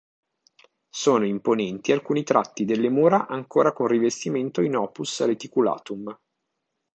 Sono 0.89 1.25
imponenti 1.27 1.91
alcuni 1.91 2.23
tratti 2.23 2.65
delle 2.65 2.89
mura 2.89 3.27
ancora 3.27 3.71
con 3.71 3.85
rivestimento 3.85 4.61
in 4.61 4.75
"opus 4.75 5.23
reticulatum". 5.25 6.19